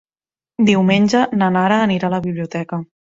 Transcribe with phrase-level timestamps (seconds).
[0.69, 2.81] Diumenge na Nara anirà a la biblioteca.